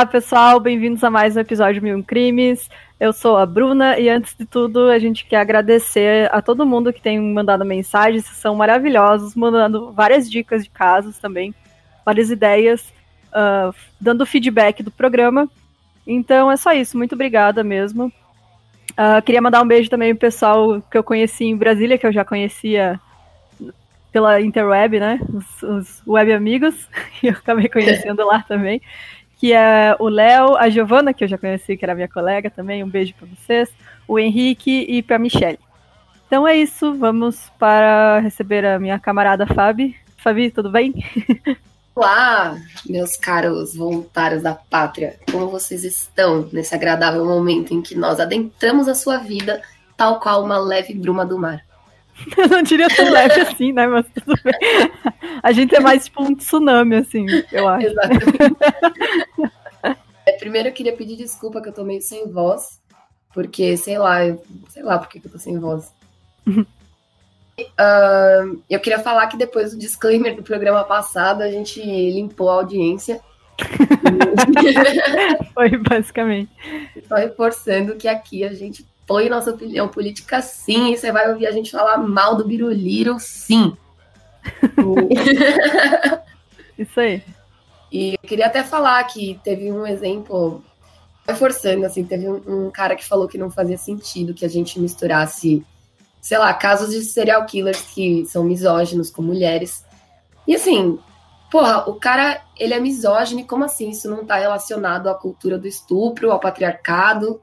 [0.00, 2.70] Olá, pessoal, bem-vindos a mais um episódio Mil Crimes.
[2.98, 6.90] Eu sou a Bruna e antes de tudo a gente quer agradecer a todo mundo
[6.90, 11.54] que tem mandado mensagens, são maravilhosos, mandando várias dicas de casos também,
[12.02, 12.90] várias ideias,
[13.28, 15.46] uh, dando feedback do programa.
[16.06, 18.06] Então é só isso, muito obrigada mesmo.
[18.92, 22.12] Uh, queria mandar um beijo também pro pessoal que eu conheci em Brasília, que eu
[22.12, 22.98] já conhecia
[24.10, 25.20] pela interweb, né?
[25.28, 26.88] Os, os web amigos,
[27.22, 28.80] e eu acabei conhecendo lá também
[29.40, 32.84] que é o Léo, a Giovana, que eu já conheci, que era minha colega também,
[32.84, 33.70] um beijo para vocês,
[34.06, 35.58] o Henrique e para Michelle.
[36.26, 39.96] Então é isso, vamos para receber a minha camarada Fabi.
[40.18, 40.92] Fabi, tudo bem?
[41.96, 42.54] Olá,
[42.86, 45.18] meus caros voluntários da pátria.
[45.32, 49.62] Como vocês estão nesse agradável momento em que nós adentramos a sua vida,
[49.96, 51.64] tal qual uma leve bruma do mar?
[52.36, 53.86] Eu não diria tão leve assim, né?
[53.86, 54.54] Mas tudo bem.
[55.42, 57.86] A gente é mais tipo um tsunami, assim, eu acho.
[57.86, 58.56] Exatamente.
[60.26, 62.80] É, primeiro eu queria pedir desculpa que eu tô meio sem voz,
[63.32, 65.92] porque, sei lá, eu, sei lá por que eu tô sem voz.
[66.46, 66.62] uh,
[68.68, 73.20] eu queria falar que depois do disclaimer do programa passado, a gente limpou a audiência.
[75.54, 76.50] Foi, basicamente.
[77.08, 81.48] Só reforçando que aqui a gente põe nossa opinião política sim, e você vai ouvir
[81.48, 83.76] a gente falar mal do Biruliro sim.
[86.78, 87.20] Isso aí.
[87.90, 90.62] E eu queria até falar que teve um exemplo,
[91.26, 94.78] reforçando, assim, teve um, um, cara que falou que não fazia sentido que a gente
[94.78, 95.66] misturasse,
[96.20, 99.84] sei lá, casos de serial killers que são misóginos com mulheres.
[100.46, 101.00] E assim,
[101.50, 105.58] porra, o cara, ele é misógino, e como assim isso não tá relacionado à cultura
[105.58, 107.40] do estupro, ao patriarcado?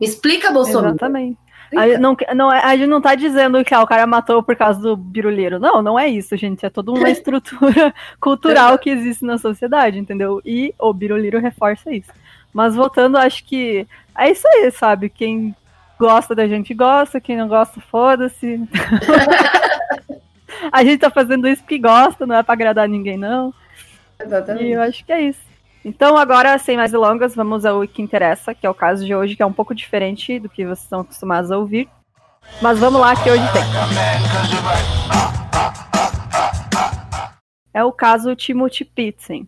[0.00, 0.94] Me explica, Bolsonaro.
[0.94, 1.38] Exatamente.
[1.76, 4.54] A gente, não, não, a gente não tá dizendo que ah, o cara matou por
[4.54, 5.58] causa do biruleiro.
[5.58, 6.64] Não, não é isso, gente.
[6.64, 10.40] É toda uma estrutura cultural que existe na sociedade, entendeu?
[10.44, 12.12] E o biruleiro reforça isso.
[12.52, 15.08] Mas voltando, acho que é isso aí, sabe?
[15.08, 15.54] Quem
[15.98, 18.60] gosta da gente gosta, quem não gosta, foda-se.
[20.70, 23.52] a gente tá fazendo isso porque gosta, não é pra agradar ninguém, não.
[24.20, 24.66] Exatamente.
[24.66, 25.53] E eu acho que é isso.
[25.84, 29.36] Então, agora, sem mais delongas, vamos ao que interessa, que é o caso de hoje,
[29.36, 31.90] que é um pouco diferente do que vocês estão acostumados a ouvir.
[32.62, 33.62] Mas vamos lá, que hoje tem.
[37.74, 39.46] É o caso Timothy Pitzen.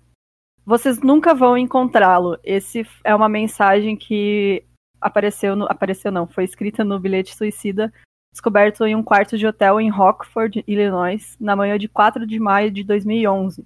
[0.65, 2.39] Vocês nunca vão encontrá-lo.
[2.45, 4.63] Esse é uma mensagem que
[5.01, 7.91] apareceu, no, apareceu não, foi escrita no bilhete suicida,
[8.31, 12.71] descoberto em um quarto de hotel em Rockford, Illinois, na manhã de 4 de maio
[12.71, 13.65] de 2011.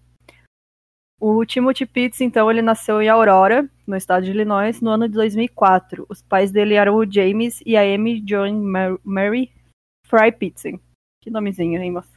[1.21, 5.13] O Timothy Pitts, então, ele nasceu em Aurora, no estado de Illinois, no ano de
[5.13, 6.07] 2004.
[6.09, 8.63] Os pais dele eram o James e a Amy John
[9.05, 9.53] Mary
[10.07, 10.63] Fry Pitts.
[11.21, 12.09] Que nomezinho, hein, moça?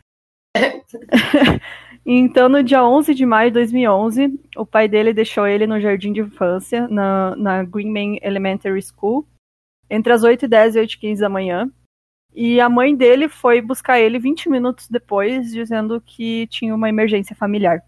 [2.06, 6.14] então, no dia 11 de maio de 2011, o pai dele deixou ele no jardim
[6.14, 9.28] de infância, na, na Greenman Elementary School,
[9.90, 11.70] entre as 8 e 10 e 8 e 15 da manhã.
[12.34, 17.36] E a mãe dele foi buscar ele 20 minutos depois, dizendo que tinha uma emergência
[17.36, 17.84] familiar.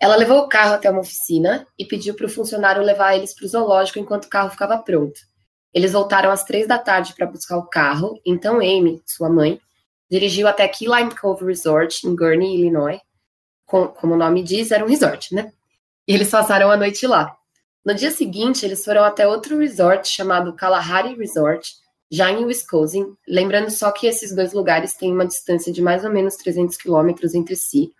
[0.00, 3.44] Ela levou o carro até uma oficina e pediu para o funcionário levar eles para
[3.44, 5.20] o zoológico enquanto o carro ficava pronto.
[5.74, 9.60] Eles voltaram às três da tarde para buscar o carro, então Amy, sua mãe,
[10.10, 13.00] dirigiu até Key Lime Cove Resort, em Gurnee, Illinois.
[13.66, 15.52] Com, como o nome diz, era um resort, né?
[16.06, 17.36] E eles passaram a noite lá.
[17.84, 21.74] No dia seguinte, eles foram até outro resort chamado Kalahari Resort,
[22.10, 26.10] já em Wisconsin, lembrando só que esses dois lugares têm uma distância de mais ou
[26.10, 27.92] menos 300 quilômetros entre si,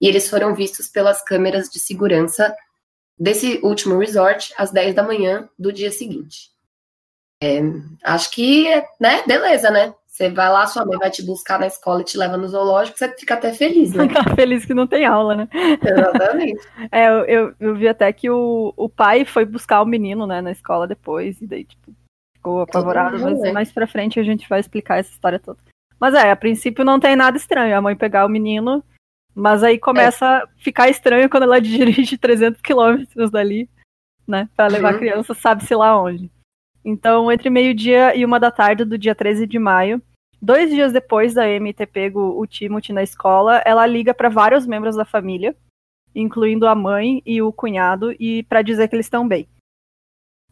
[0.00, 2.54] e eles foram vistos pelas câmeras de segurança
[3.18, 6.50] desse último resort às 10 da manhã do dia seguinte.
[7.42, 7.60] É,
[8.04, 8.66] acho que,
[9.00, 9.94] né, beleza, né?
[10.06, 12.98] Você vai lá, sua mãe vai te buscar na escola e te leva no zoológico,
[12.98, 14.08] você fica até feliz, né?
[14.08, 15.48] Fica feliz que não tem aula, né?
[15.52, 16.66] Exatamente.
[16.90, 20.40] é, eu, eu, eu, vi até que o, o pai foi buscar o menino, né,
[20.40, 21.92] na escola depois, e daí, tipo,
[22.34, 23.52] ficou apavorado, mas né?
[23.52, 25.58] mais pra frente a gente vai explicar essa história toda.
[26.00, 28.82] Mas é, a princípio não tem nada estranho, a mãe pegar o menino
[29.36, 30.28] mas aí começa é.
[30.28, 33.68] a ficar estranho quando ela dirige 300 quilômetros dali,
[34.26, 34.48] né?
[34.56, 34.96] Pra levar uhum.
[34.96, 36.30] a criança, sabe-se lá onde.
[36.82, 40.00] Então, entre meio-dia e uma da tarde do dia 13 de maio,
[40.40, 44.66] dois dias depois da Amy ter pego o Timothy na escola, ela liga para vários
[44.66, 45.54] membros da família,
[46.14, 49.46] incluindo a mãe e o cunhado, e para dizer que eles estão bem.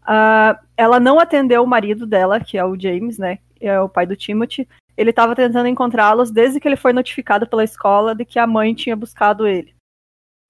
[0.03, 3.39] Uh, ela não atendeu o marido dela, que é o James, né?
[3.59, 7.65] É o pai do Timothy, ele estava tentando encontrá-los desde que ele foi notificado pela
[7.65, 9.75] escola de que a mãe tinha buscado ele.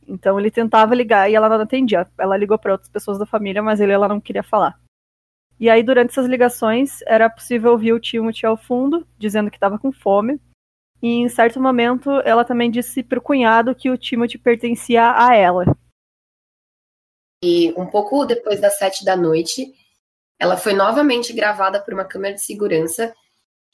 [0.06, 2.06] Então ele tentava ligar e ela não atendia.
[2.18, 4.78] Ela ligou para outras pessoas da família, mas ele ela não queria falar.
[5.58, 9.78] E aí durante essas ligações era possível ouvir o Timothy ao fundo dizendo que estava
[9.78, 10.40] com fome.
[11.00, 15.34] E em certo momento ela também disse para o cunhado que o Timothy pertencia a
[15.34, 15.64] ela.
[17.42, 19.72] E um pouco depois das sete da noite,
[20.38, 23.14] ela foi novamente gravada por uma câmera de segurança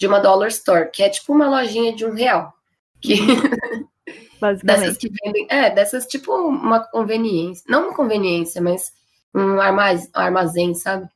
[0.00, 2.55] de uma Dollar Store, que é tipo uma lojinha de um real.
[3.02, 3.17] Que...
[4.64, 5.47] dessas que vendem.
[5.50, 7.62] É, dessas tipo uma conveniência.
[7.69, 8.91] Não uma conveniência, mas
[9.35, 11.06] um armazém, armazém sabe?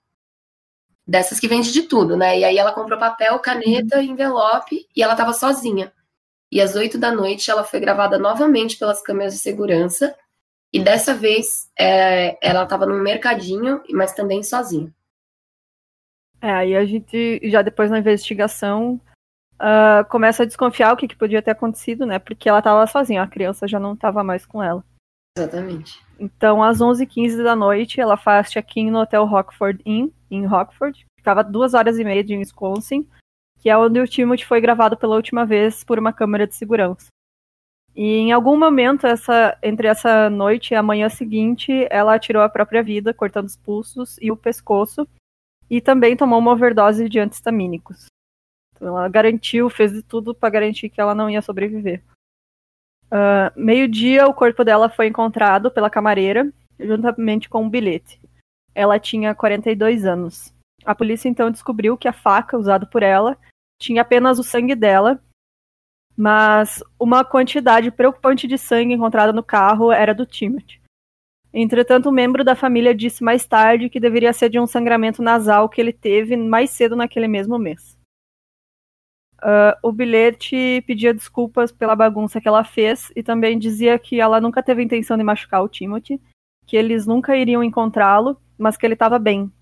[1.06, 2.38] Dessas que vende de tudo, né?
[2.38, 4.02] E aí ela comprou papel, caneta, uhum.
[4.02, 5.90] envelope e ela tava sozinha.
[6.52, 10.14] E às oito da noite ela foi gravada novamente pelas câmeras de segurança.
[10.70, 14.92] E dessa vez é, ela estava num mercadinho, mas também sozinha.
[16.44, 19.00] É, aí a gente já depois na investigação
[19.54, 22.18] uh, começa a desconfiar o que, que, podia ter acontecido, né?
[22.18, 24.84] Porque ela estava sozinha, a criança já não estava mais com ela.
[25.38, 26.04] Exatamente.
[26.20, 31.06] Então, às 11h15 da noite, ela faz check-in no hotel Rockford Inn, em Rockford.
[31.18, 33.08] Ficava duas horas e meia de Wisconsin,
[33.58, 37.06] que é onde o Timothy foi gravado pela última vez por uma câmera de segurança.
[37.96, 42.50] E em algum momento, essa, entre essa noite e a manhã seguinte, ela tirou a
[42.50, 45.08] própria vida, cortando os pulsos e o pescoço,
[45.68, 48.06] e também tomou uma overdose de antistamínicos.
[48.74, 52.02] Então ela garantiu, fez de tudo para garantir que ela não ia sobreviver.
[53.06, 58.20] Uh, Meio-dia, o corpo dela foi encontrado pela camareira, juntamente com um bilhete.
[58.74, 60.52] Ela tinha 42 anos.
[60.84, 63.38] A polícia então descobriu que a faca usada por ela
[63.80, 65.22] tinha apenas o sangue dela,
[66.16, 70.80] mas uma quantidade preocupante de sangue encontrada no carro era do Timothy.
[71.56, 75.68] Entretanto, um membro da família disse mais tarde que deveria ser de um sangramento nasal
[75.68, 77.96] que ele teve mais cedo naquele mesmo mês.
[79.36, 84.40] Uh, o bilhete pedia desculpas pela bagunça que ela fez e também dizia que ela
[84.40, 86.20] nunca teve intenção de machucar o Timothy,
[86.66, 89.52] que eles nunca iriam encontrá-lo, mas que ele estava bem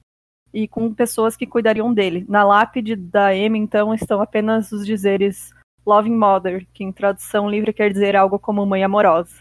[0.53, 2.25] e com pessoas que cuidariam dele.
[2.29, 5.51] Na lápide da Amy, então, estão apenas os dizeres
[5.85, 9.35] Loving Mother, que em tradução livre quer dizer algo como mãe amorosa.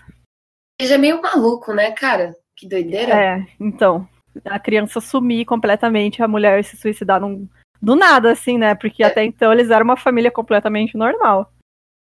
[0.80, 2.36] Ele é meio maluco, né, cara?
[2.56, 3.14] Que doideira.
[3.14, 4.08] É, então.
[4.46, 7.50] A criança sumir completamente, a mulher se suicidar num,
[7.82, 8.76] do nada, assim, né?
[8.76, 9.08] Porque é.
[9.08, 11.52] até então eles eram uma família completamente normal.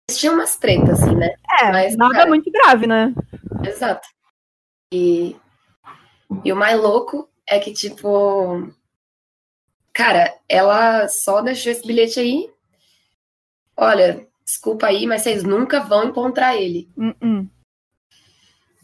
[0.09, 1.33] Eles tinham umas tretas, assim, né?
[1.61, 3.13] É, Mas, nada cara, muito grave, né?
[3.65, 4.07] Exato.
[4.93, 5.35] E,
[6.43, 8.69] e o mais louco é que, tipo.
[9.93, 12.49] Cara, ela só deixou esse bilhete aí.
[13.75, 16.89] Olha, desculpa aí, mas vocês nunca vão encontrar ele.
[16.97, 17.49] Uh -uh.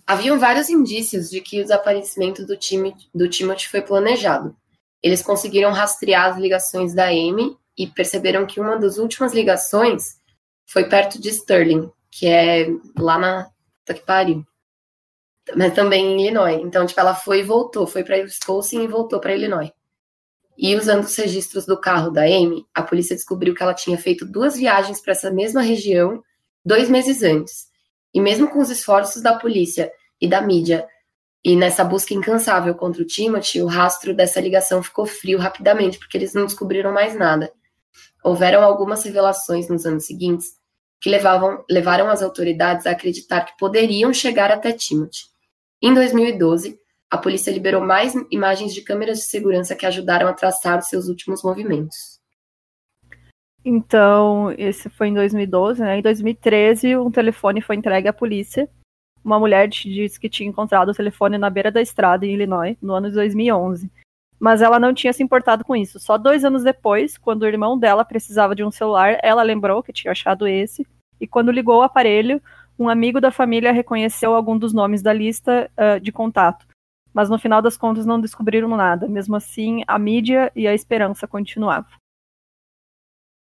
[0.08, 4.56] Haviam vários indícios de que o desaparecimento do, time, do Timothy foi planejado.
[5.04, 10.18] Eles conseguiram rastrear as ligações da Amy e perceberam que uma das últimas ligações
[10.66, 12.68] foi perto de Sterling, que é
[12.98, 13.50] lá na
[13.80, 14.46] puta que pariu.
[15.56, 16.62] Mas também em Illinois.
[16.62, 19.72] Então, tipo, ela foi e voltou, foi para Wisconsin e voltou para Illinois.
[20.58, 24.26] E usando os registros do carro da Amy, a polícia descobriu que ela tinha feito
[24.26, 26.24] duas viagens para essa mesma região
[26.66, 27.68] dois meses antes.
[28.14, 30.88] E mesmo com os esforços da polícia e da mídia,
[31.44, 36.18] e nessa busca incansável contra o Timothy, o rastro dessa ligação ficou frio rapidamente, porque
[36.18, 37.52] eles não descobriram mais nada.
[38.24, 40.58] Houveram algumas revelações nos anos seguintes
[41.00, 45.28] que levavam, levaram as autoridades a acreditar que poderiam chegar até Timothy.
[45.82, 46.78] Em 2012,
[47.10, 51.08] a polícia liberou mais imagens de câmeras de segurança que ajudaram a traçar os seus
[51.08, 52.20] últimos movimentos.
[53.64, 56.00] Então, esse foi em 2012, né?
[56.00, 58.70] Em 2013, um telefone foi entregue à polícia.
[59.28, 62.94] Uma mulher disse que tinha encontrado o telefone na beira da estrada em Illinois, no
[62.94, 63.92] ano de 2011.
[64.40, 66.00] Mas ela não tinha se importado com isso.
[66.00, 69.92] Só dois anos depois, quando o irmão dela precisava de um celular, ela lembrou que
[69.92, 70.88] tinha achado esse.
[71.20, 72.42] E quando ligou o aparelho,
[72.80, 76.66] um amigo da família reconheceu algum dos nomes da lista uh, de contato.
[77.14, 79.10] Mas no final das contas não descobriram nada.
[79.10, 81.92] Mesmo assim, a mídia e a esperança continuavam.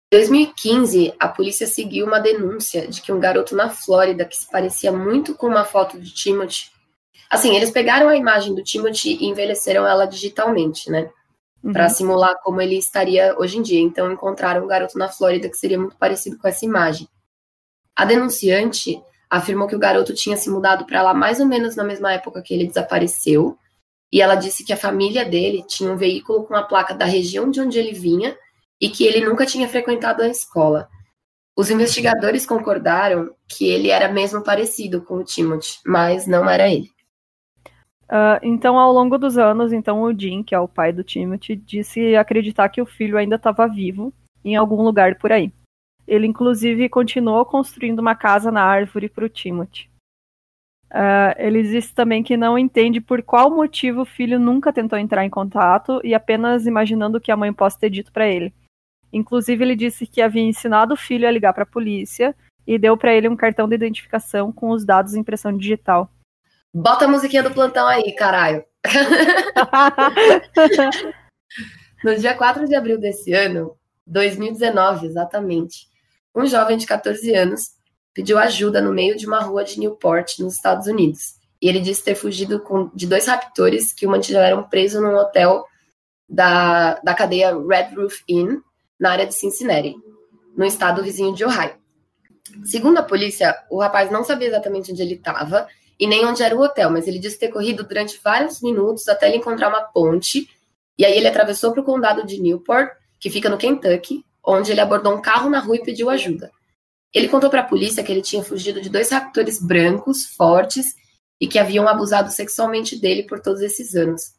[0.10, 4.50] Em 2015, a polícia seguiu uma denúncia de que um garoto na Flórida que se
[4.50, 6.72] parecia muito com uma foto de Timothy.
[7.30, 11.10] Assim, eles pegaram a imagem do Timothy e envelheceram ela digitalmente, né?
[11.62, 11.74] Uhum.
[11.74, 13.82] Para simular como ele estaria hoje em dia.
[13.82, 17.06] Então, encontraram um garoto na Flórida que seria muito parecido com essa imagem.
[17.94, 21.84] A denunciante afirmou que o garoto tinha se mudado para lá mais ou menos na
[21.84, 23.58] mesma época que ele desapareceu.
[24.10, 27.52] E ela disse que a família dele tinha um veículo com a placa da região
[27.52, 28.38] de onde ele vinha
[28.80, 30.88] e que ele nunca tinha frequentado a escola.
[31.58, 36.92] Os investigadores concordaram que ele era mesmo parecido com o Timothy, mas não era ele.
[38.04, 41.56] Uh, então, ao longo dos anos, então o Jim, que é o pai do Timothy,
[41.56, 44.14] disse acreditar que o filho ainda estava vivo
[44.46, 45.52] em algum lugar por aí.
[46.08, 49.90] Ele, inclusive, continuou construindo uma casa na árvore para o Timothy.
[50.90, 55.26] Uh, ele disse também que não entende por qual motivo o filho nunca tentou entrar
[55.26, 58.54] em contato e apenas imaginando o que a mãe possa ter dito para ele.
[59.12, 62.36] Inclusive, ele disse que havia ensinado o filho a ligar para a polícia
[62.66, 66.12] e deu para ele um cartão de identificação com os dados de impressão digital.
[66.74, 68.64] Bota a musiquinha do plantão aí, caralho.
[72.04, 75.88] no dia 4 de abril desse ano, 2019 exatamente,
[76.36, 77.72] um jovem de 14 anos
[78.14, 81.38] pediu ajuda no meio de uma rua de Newport, nos Estados Unidos.
[81.62, 85.66] E ele disse ter fugido com, de dois raptores que o mantiveram preso num hotel
[86.30, 88.60] da, da cadeia Red Roof Inn,
[89.00, 89.96] na área de Cincinnati,
[90.56, 91.76] no estado vizinho de Ohio.
[92.64, 95.68] Segundo a polícia, o rapaz não sabia exatamente onde ele estava
[96.00, 99.28] e nem onde era o hotel, mas ele disse ter corrido durante vários minutos até
[99.28, 100.50] ele encontrar uma ponte.
[100.98, 104.82] E aí ele atravessou para o condado de Newport, que fica no Kentucky, onde ele
[104.82, 106.52] abordou um carro na rua e pediu ajuda.
[107.14, 110.96] Ele contou para a polícia que ele tinha fugido de dois raptores brancos, fortes,
[111.40, 114.34] e que haviam abusado sexualmente dele por todos esses anos.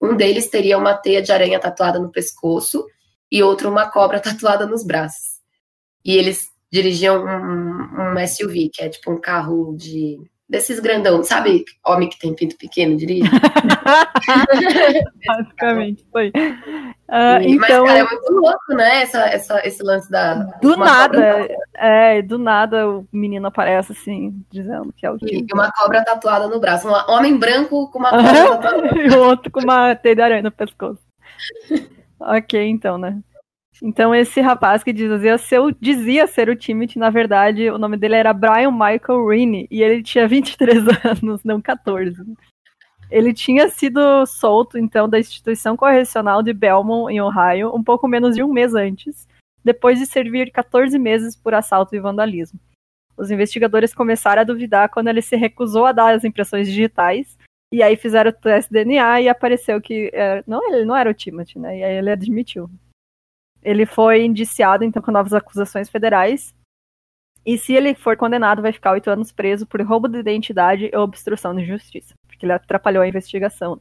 [0.00, 2.84] Um deles teria uma teia de aranha tatuada no pescoço
[3.34, 5.40] e outro uma cobra tatuada nos braços.
[6.04, 11.64] E eles dirigiam um, um SUV, que é tipo um carro de desses grandão, sabe?
[11.84, 13.24] Homem que tem pinto pequeno, diria.
[15.26, 16.28] Basicamente, foi.
[16.28, 19.02] Uh, e, então, mas, cara, é muito louco, né?
[19.02, 20.34] Essa, essa, esse lance da.
[20.60, 25.16] Do nada, é, do nada o menino aparece assim, dizendo que é o.
[25.22, 26.88] E uma cobra tatuada no braço.
[26.88, 29.00] Um homem branco com uma cobra tatuada.
[29.00, 31.02] e outro com uma teia de aranha no pescoço.
[32.24, 33.22] Ok, então, né?
[33.82, 38.14] Então, esse rapaz que dizia ser, dizia ser o Timothy, na verdade, o nome dele
[38.14, 42.22] era Brian Michael Rini, e ele tinha 23 anos, não 14.
[43.10, 48.34] Ele tinha sido solto, então, da instituição correcional de Belmont, em Ohio, um pouco menos
[48.34, 49.26] de um mês antes,
[49.62, 52.58] depois de servir 14 meses por assalto e vandalismo.
[53.16, 57.38] Os investigadores começaram a duvidar quando ele se recusou a dar as impressões digitais,
[57.74, 60.08] e aí fizeram o teste DNA e apareceu que.
[60.12, 61.76] É, não, ele não era o Timothy, né?
[61.76, 62.70] E aí ele admitiu.
[63.60, 66.54] Ele foi indiciado, então, com novas acusações federais.
[67.44, 70.96] E se ele for condenado, vai ficar oito anos preso por roubo de identidade e
[70.96, 72.14] obstrução de justiça.
[72.28, 73.72] Porque ele atrapalhou a investigação.
[73.72, 73.80] O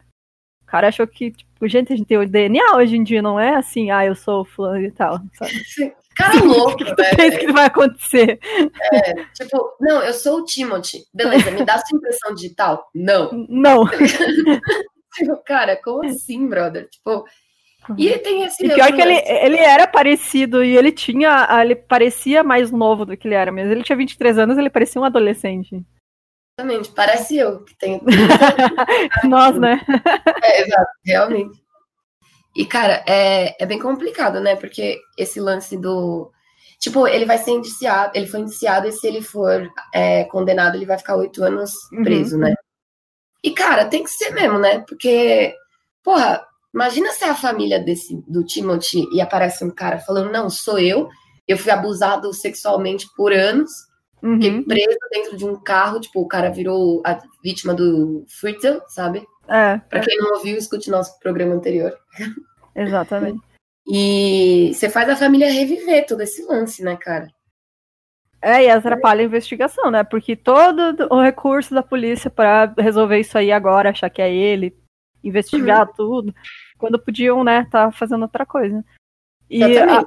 [0.73, 3.55] cara achou que, tipo, gente, a gente tem o DNA hoje em dia, não é
[3.55, 5.19] assim, ah, eu sou fulano e tal.
[5.33, 5.51] Sabe?
[6.15, 7.17] Cara louco, que velho.
[7.17, 8.39] pensa que vai acontecer?
[8.93, 11.05] É, tipo, não, eu sou o Timothy.
[11.11, 12.87] Beleza, me dá sua impressão digital?
[12.93, 13.31] Não.
[13.49, 13.83] Não.
[15.15, 16.87] tipo, cara, como assim, brother?
[16.87, 17.25] Tipo,
[17.97, 18.63] e tem esse.
[18.63, 21.47] E pior que ele, ele era parecido e ele tinha.
[21.63, 23.71] Ele parecia mais novo do que ele era mesmo.
[23.71, 25.83] Ele tinha 23 anos, ele parecia um adolescente.
[26.63, 28.01] Exatamente, parece eu que tenho.
[29.25, 29.81] Nós, né?
[30.41, 31.63] É, exato, realmente.
[32.55, 34.55] E, cara, é, é bem complicado, né?
[34.55, 36.31] Porque esse lance do.
[36.79, 40.85] Tipo, ele vai ser indiciado, ele foi indiciado e se ele for é, condenado, ele
[40.85, 42.03] vai ficar oito anos uhum.
[42.03, 42.41] preso, uhum.
[42.41, 42.53] né?
[43.43, 44.79] E, cara, tem que ser mesmo, né?
[44.87, 45.53] Porque,
[46.03, 50.49] porra, Imagina se é a família desse do Timothy e aparece um cara falando: não,
[50.49, 51.07] sou eu,
[51.47, 53.69] eu fui abusado sexualmente por anos,
[54.23, 54.41] uhum.
[54.41, 59.25] fiquei preso dentro de um carro, tipo, o cara virou a vítima do Fritzl, sabe?
[59.47, 59.77] É.
[59.89, 61.93] Pra quem não ouviu, escute nosso programa anterior.
[62.75, 63.41] Exatamente.
[63.85, 67.27] E você faz a família reviver todo esse lance, né, cara?
[68.41, 70.03] É, e atrapalha a investigação, né?
[70.03, 74.75] Porque todo o recurso da polícia para resolver isso aí agora, achar que é ele,
[75.23, 75.93] investigar uhum.
[75.95, 76.35] tudo,
[76.77, 78.83] quando podiam, né, tá fazendo outra coisa.
[79.49, 80.03] E a,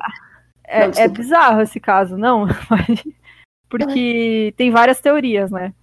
[0.64, 2.46] é, não, é, bizarro esse caso, não,
[3.68, 5.74] porque tem várias teorias, né?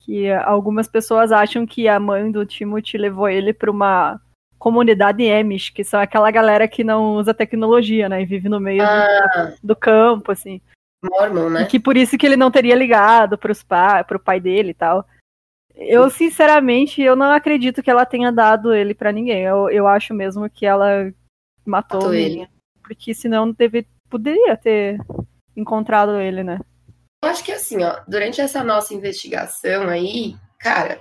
[0.00, 4.20] Que algumas pessoas acham que a mãe do Timothy levou ele para uma
[4.58, 8.22] comunidade Amish, que são aquela galera que não usa tecnologia, né?
[8.22, 9.54] E vive no meio ah.
[9.60, 10.60] do, do, campo, assim.
[11.02, 11.62] Mormon, né?
[11.62, 14.74] E que por isso que ele não teria ligado para pa o pai dele e
[14.74, 15.06] tal.
[15.74, 19.42] Eu, sinceramente, eu não acredito que ela tenha dado ele para ninguém.
[19.42, 21.12] Eu, eu acho mesmo que ela
[21.66, 22.48] matou, matou ele.
[22.82, 24.98] Porque senão teve, poderia ter
[25.56, 26.60] encontrado ele, né?
[27.24, 31.00] Eu acho que assim, ó, durante essa nossa investigação aí, cara,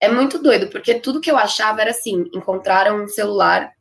[0.00, 3.72] é muito doido, porque tudo que eu achava era assim, encontraram um celular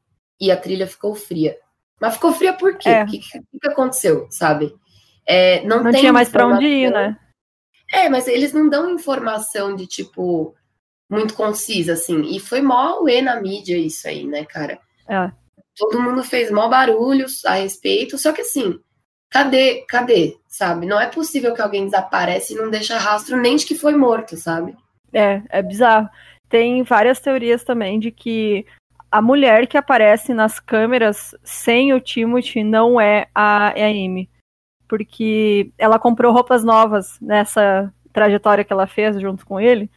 [0.41, 1.55] e a trilha ficou fria.
[2.01, 2.89] Mas ficou fria por quê?
[2.89, 3.05] O é.
[3.05, 4.73] que, que, que, aconteceu, sabe?
[5.25, 7.17] É, não, não tinha mais para onde ir, né?
[7.93, 10.55] É, mas eles não dão informação de tipo
[11.09, 12.23] muito concisa, assim.
[12.23, 14.79] E foi mó e na mídia isso aí, né, cara?
[15.07, 15.31] É.
[15.75, 18.79] Todo mundo fez mó barulhos a respeito, só que assim,
[19.29, 20.85] cadê, cadê, sabe?
[20.85, 24.35] Não é possível que alguém desaparece e não deixa rastro nem de que foi morto,
[24.35, 24.75] sabe?
[25.13, 26.09] É, é bizarro.
[26.49, 28.65] Tem várias teorias também de que
[29.11, 34.29] a mulher que aparece nas câmeras sem o Timothy não é a, é Amy
[34.87, 39.89] porque ela comprou roupas novas nessa trajetória que ela fez junto com ele.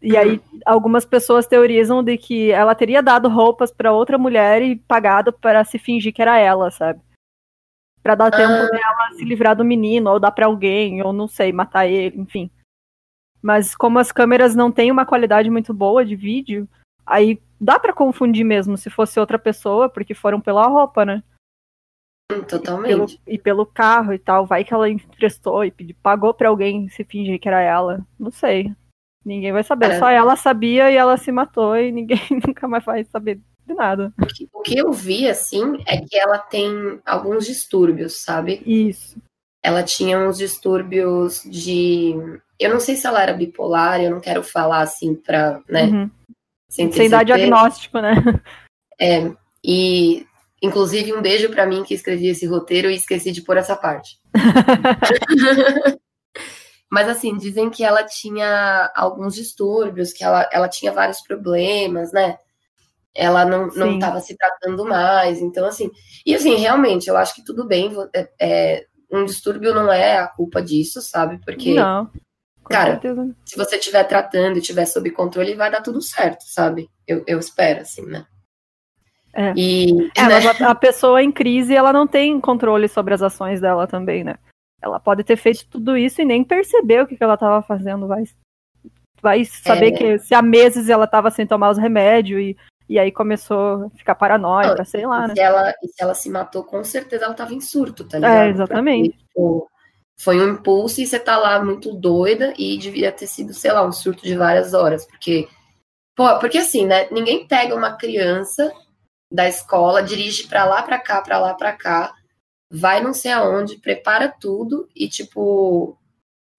[0.00, 4.76] E aí algumas pessoas teorizam de que ela teria dado roupas para outra mulher e
[4.76, 7.00] pagado para se fingir que era ela, sabe?
[8.02, 8.66] Para dar tempo ah.
[8.66, 12.50] dela se livrar do menino ou dar para alguém, ou não sei, matar ele, enfim.
[13.42, 16.68] Mas como as câmeras não têm uma qualidade muito boa de vídeo,
[17.06, 21.22] aí dá para confundir mesmo se fosse outra pessoa, porque foram pela roupa, né?
[22.48, 22.86] Totalmente.
[22.86, 24.46] E pelo, e pelo carro e tal.
[24.46, 28.06] Vai que ela emprestou e pediu, pagou pra alguém se fingir que era ela.
[28.18, 28.72] Não sei.
[29.24, 29.92] Ninguém vai saber.
[29.92, 29.98] É.
[29.98, 34.12] Só ela sabia e ela se matou e ninguém nunca mais vai saber de nada.
[34.20, 38.62] O que, o que eu vi, assim, é que ela tem alguns distúrbios, sabe?
[38.66, 39.16] Isso.
[39.62, 42.14] Ela tinha uns distúrbios de.
[42.58, 45.60] Eu não sei se ela era bipolar, eu não quero falar assim pra.
[45.68, 45.84] né?
[45.84, 46.10] Uhum.
[46.68, 48.14] Sem, Sem dar diagnóstico, né?
[49.02, 49.32] É.
[49.64, 50.26] E
[50.62, 54.18] Inclusive, um beijo para mim que escrevi esse roteiro e esqueci de pôr essa parte.
[56.90, 62.36] Mas assim, dizem que ela tinha alguns distúrbios, que ela, ela tinha vários problemas, né?
[63.14, 65.40] Ela não, não estava se tratando mais.
[65.40, 65.90] Então, assim,
[66.24, 67.92] e assim, realmente, eu acho que tudo bem.
[68.14, 71.38] É, é, um distúrbio não é a culpa disso, sabe?
[71.44, 71.74] Porque.
[71.74, 72.10] Não.
[72.68, 73.00] Cara,
[73.44, 76.88] se você estiver tratando e estiver sob controle, vai dar tudo certo, sabe?
[77.04, 78.24] Eu, eu espero, assim, né?
[79.32, 79.52] É.
[79.56, 80.36] E, é, né?
[80.60, 84.36] a, a pessoa em crise, ela não tem controle sobre as ações dela também, né?
[84.80, 88.06] Ela pode ter feito tudo isso e nem perceber o que, que ela estava fazendo.
[88.06, 88.24] Vai,
[89.20, 89.90] vai saber é.
[89.92, 92.56] que se há meses ela estava sem tomar os remédios e,
[92.90, 95.34] e aí começou a ficar paranoica, não, sei lá, né?
[95.34, 98.46] Se ela, se ela se matou, com certeza ela estava em surto, tá ligado?
[98.46, 99.16] É, exatamente.
[99.16, 99.70] Tipo,
[100.18, 103.86] foi um impulso e você tá lá muito doida e devia ter sido, sei lá,
[103.86, 105.06] um surto de várias horas.
[105.06, 105.48] Porque,
[106.16, 107.08] pô, porque assim, né?
[107.12, 108.72] Ninguém pega uma criança
[109.30, 112.12] da escola, dirige para lá, para cá, para lá, para cá,
[112.68, 115.96] vai não sei aonde, prepara tudo e tipo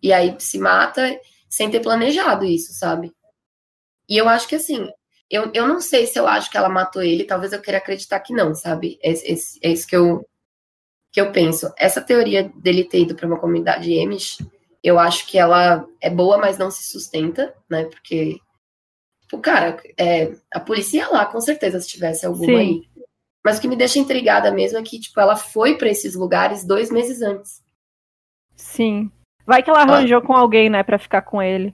[0.01, 3.12] e aí se mata sem ter planejado isso, sabe?
[4.08, 4.89] E eu acho que assim,
[5.31, 8.19] eu, eu não sei se eu acho que ela matou ele, talvez eu queira acreditar
[8.19, 8.99] que não, sabe?
[9.01, 10.25] É, é, é isso que eu
[11.13, 11.73] que eu penso.
[11.77, 14.37] Essa teoria dele ter ido para uma comunidade Amish,
[14.81, 17.83] eu acho que ela é boa, mas não se sustenta, né?
[17.85, 18.39] Porque
[19.31, 22.57] Tipo, cara, é, a polícia ia lá, com certeza, se tivesse alguma Sim.
[22.57, 22.81] aí.
[23.45, 26.65] Mas o que me deixa intrigada mesmo é que, tipo, ela foi para esses lugares
[26.65, 27.63] dois meses antes.
[28.57, 29.09] Sim.
[29.45, 30.21] Vai que ela arranjou ah.
[30.21, 31.73] com alguém, né, para ficar com ele.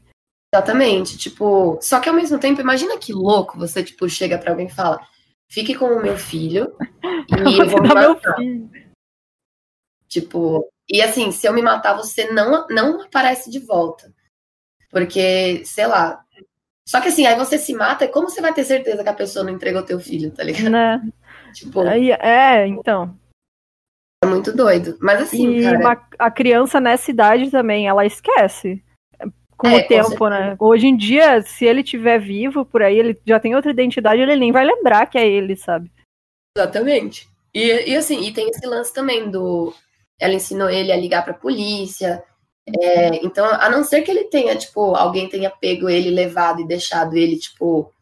[0.57, 4.65] Exatamente, tipo, só que ao mesmo tempo, imagina que louco você, tipo, chega para alguém
[4.65, 4.99] e fala:
[5.47, 6.75] "Fique com o meu filho
[7.29, 8.35] e eu vou me matar".
[10.07, 14.11] Tipo, e assim, se eu me matar, você não não aparece de volta.
[14.89, 16.23] Porque, sei lá,
[16.87, 19.45] só que assim, aí você se mata, como você vai ter certeza que a pessoa
[19.45, 20.71] não entregou teu filho, tá ligado?
[20.71, 21.01] Né?
[21.53, 23.15] Tipo, aí, é, então.
[24.23, 24.97] É muito doido.
[24.99, 25.77] Mas assim, e cara...
[25.77, 28.83] uma, a criança nessa idade também, ela esquece
[29.57, 30.55] com é, o tempo, com né?
[30.59, 34.35] Hoje em dia, se ele tiver vivo por aí, ele já tem outra identidade, ele
[34.35, 35.91] nem vai lembrar que é ele, sabe?
[36.57, 37.27] Exatamente.
[37.53, 39.73] E, e assim, e tem esse lance também do.
[40.19, 42.23] Ela ensinou ele a ligar pra polícia,
[42.81, 46.67] é, então, a não ser que ele tenha, tipo, alguém tenha pego ele, levado e
[46.67, 47.93] deixado ele, tipo.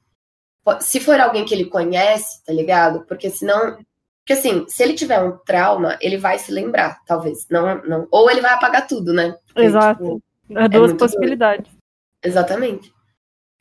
[0.80, 3.06] Se for alguém que ele conhece, tá ligado?
[3.06, 3.78] Porque senão.
[4.26, 7.46] Porque assim, se ele tiver um trauma, ele vai se lembrar, talvez.
[7.50, 8.08] Não, não.
[8.10, 9.38] Ou ele vai apagar tudo, né?
[9.46, 10.04] Porque, Exato.
[10.04, 11.72] Tipo, é duas é possibilidades.
[11.72, 11.84] Doido.
[12.24, 12.94] Exatamente.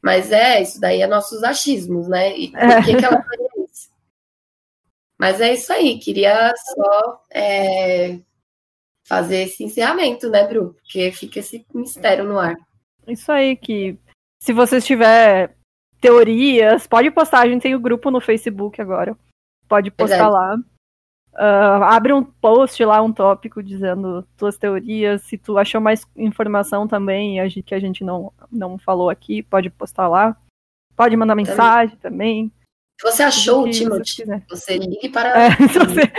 [0.03, 2.37] Mas é, isso daí é nossos achismos, né?
[2.37, 2.77] E é.
[2.77, 3.91] por que, que ela faria isso?
[5.19, 8.19] Mas é isso aí, queria só é,
[9.07, 10.75] fazer esse encerramento, né, Bru?
[10.75, 12.55] Porque fica esse mistério no ar.
[13.07, 13.99] Isso aí, que
[14.41, 15.57] se você tiver
[16.01, 17.41] teorias, pode postar.
[17.41, 19.17] A gente tem o um grupo no Facebook agora.
[19.67, 20.59] Pode postar lá.
[21.35, 25.23] Uh, abre um post lá, um tópico dizendo tuas teorias.
[25.23, 29.43] Se tu achou mais informação também a gente, que a gente não, não falou aqui,
[29.43, 30.37] pode postar lá.
[30.97, 32.51] Pode mandar mensagem também.
[32.51, 32.53] também.
[33.01, 35.47] Se você achou o Timothy, você, você ligue para.
[35.47, 36.13] É, se você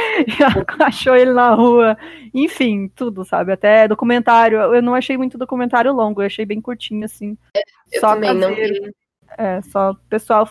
[0.79, 1.97] achou ele na rua,
[2.33, 3.53] enfim, tudo, sabe?
[3.53, 4.57] Até documentário.
[4.57, 7.37] Eu não achei muito documentário longo, eu achei bem curtinho, assim.
[7.55, 7.61] É,
[7.93, 8.81] eu só também caseiro.
[8.83, 8.91] não.
[9.37, 10.49] É, só pessoal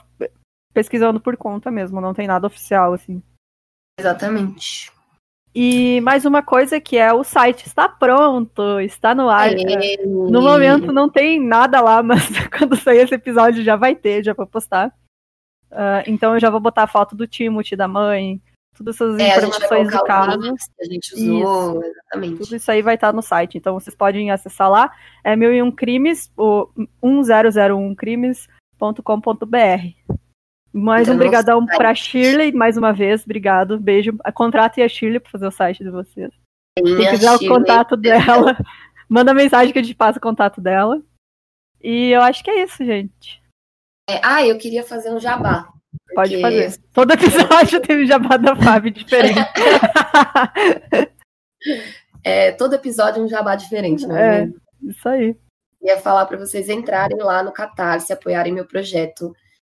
[0.72, 3.22] pesquisando por conta mesmo, não tem nada oficial, assim.
[3.98, 4.92] Exatamente.
[5.54, 9.50] E mais uma coisa que é o site está pronto, está no ar.
[10.04, 14.34] No momento não tem nada lá, mas quando sair esse episódio já vai ter, já
[14.34, 14.88] vou postar.
[15.70, 18.42] Uh, então eu já vou botar a foto do Timothy, da mãe,
[18.76, 20.54] todas essas é, informações do caso.
[20.80, 21.90] a gente usou, isso.
[21.90, 22.38] exatamente.
[22.38, 24.90] Tudo isso aí vai estar no site, então vocês podem acessar lá.
[25.22, 26.68] É 1001 crimes, o
[27.00, 30.16] 1001 crimes.com.br.
[30.74, 34.18] Mais um brigadão para Shirley, mais uma vez, obrigado, beijo.
[34.34, 36.32] Contrate a Shirley para fazer o site de vocês.
[36.76, 38.58] Se quiser o contato dela,
[39.08, 41.00] manda mensagem que a gente passa o contato dela.
[41.80, 43.40] E eu acho que é isso, gente.
[44.10, 45.68] É, ah, eu queria fazer um jabá.
[46.12, 46.76] Pode fazer.
[46.92, 49.38] Todo episódio teve jabá da Fábio diferente.
[52.24, 54.42] é, todo episódio é um jabá diferente, né?
[54.42, 54.48] É,
[54.82, 55.36] isso aí.
[55.80, 59.32] Ia falar para vocês entrarem lá no Catarse, apoiarem meu projeto.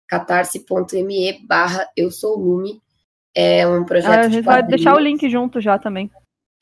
[0.08, 2.80] catarse.me barra eu sou Lume.
[3.34, 6.10] É um projeto ah, a gente de vai deixar o link junto já também.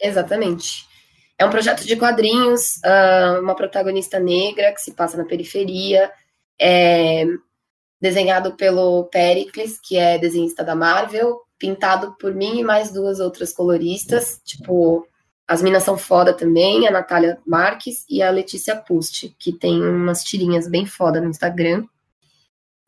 [0.01, 0.87] Exatamente.
[1.39, 6.11] É um projeto de quadrinhos, uh, uma protagonista negra que se passa na periferia,
[6.61, 7.25] é
[8.01, 13.53] desenhado pelo Pericles, que é desenhista da Marvel, pintado por mim e mais duas outras
[13.53, 15.07] coloristas, tipo,
[15.49, 20.23] as minas são foda também, a Natália Marques e a Letícia Pust, que tem umas
[20.25, 21.85] tirinhas bem foda no Instagram.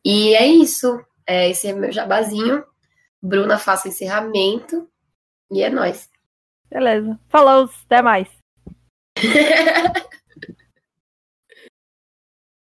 [0.04, 2.64] E é isso, é, esse é meu jabazinho.
[3.20, 4.88] Bruna, faça o encerramento
[5.50, 6.08] e é nóis.
[6.70, 7.18] Beleza.
[7.28, 8.28] Falou, até mais.